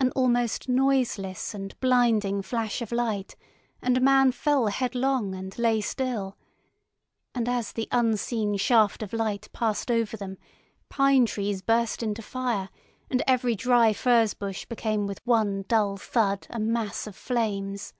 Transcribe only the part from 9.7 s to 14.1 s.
over them, pine trees burst into fire, and every dry